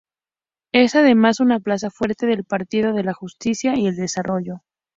Es, 0.73 0.95
además, 0.95 1.39
una 1.39 1.59
plaza 1.59 1.91
fuerte 1.91 2.25
del 2.25 2.43
Partido 2.43 2.91
de 2.93 3.03
la 3.03 3.13
Justicia 3.13 3.77
y 3.77 3.85
el 3.85 3.95
Desarrollo. 3.95 4.63